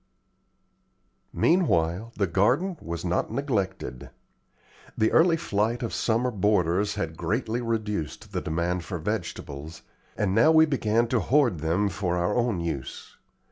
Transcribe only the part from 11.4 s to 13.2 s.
them for our own use.